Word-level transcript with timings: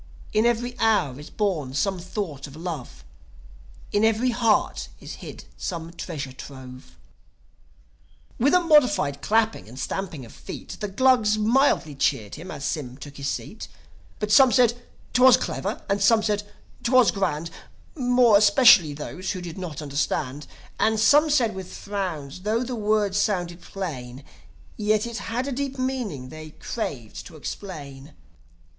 In 0.33 0.45
everv 0.45 0.75
hour 0.79 1.19
is 1.19 1.29
born 1.29 1.75
some 1.75 1.99
thought 1.99 2.47
of 2.47 2.55
love; 2.55 3.03
In 3.91 4.03
every 4.03 4.31
heart 4.31 4.87
is 4.99 5.17
hid 5.21 5.43
some 5.57 5.93
treasure 5.93 6.31
trove.................... 6.33 6.97
With 8.39 8.55
a 8.55 8.61
modified 8.61 9.21
clapping 9.21 9.69
and 9.69 9.77
stamping 9.79 10.25
of 10.25 10.33
feet 10.33 10.77
The 10.79 10.87
Glugs 10.87 11.37
mildly 11.37 11.93
cheered 11.93 12.33
him, 12.33 12.49
as 12.49 12.65
Sym 12.65 12.97
took 12.97 13.17
his 13.17 13.27
seat. 13.27 13.67
But 14.17 14.31
some 14.31 14.51
said 14.51 14.73
'twas 15.13 15.37
clever, 15.37 15.83
and 15.87 16.01
some 16.01 16.23
said 16.23 16.51
'twas 16.81 17.11
grand 17.11 17.51
More 17.95 18.37
especially 18.37 18.95
those 18.95 19.29
who 19.33 19.39
did 19.41 19.59
not 19.59 19.83
understand. 19.83 20.47
And 20.79 20.99
some 20.99 21.29
said, 21.29 21.53
with 21.53 21.71
frowns, 21.77 22.41
tho' 22.41 22.63
the 22.63 22.75
words 22.75 23.19
sounded 23.19 23.61
plain, 23.61 24.23
Yet 24.77 25.05
it 25.05 25.17
had 25.19 25.47
a 25.47 25.51
deep 25.51 25.77
meaning 25.77 26.29
they 26.29 26.49
craved 26.49 27.23
to 27.27 27.35
explain. 27.35 28.15